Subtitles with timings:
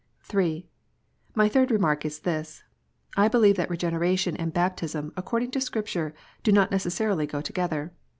[0.23, 0.67] (3)
[1.35, 2.63] My third remark is this.
[3.15, 7.93] I believe that Regeneration and baptism, according to Scripture, do not necessarily go together.